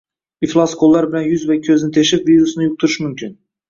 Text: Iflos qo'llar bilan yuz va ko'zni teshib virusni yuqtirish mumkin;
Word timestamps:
Iflos 0.47 0.73
qo'llar 0.79 1.09
bilan 1.13 1.29
yuz 1.33 1.45
va 1.53 1.59
ko'zni 1.69 1.93
teshib 2.01 2.29
virusni 2.35 2.71
yuqtirish 2.71 3.03
mumkin; 3.09 3.43